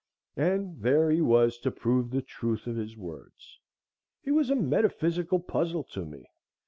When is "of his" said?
2.65-2.97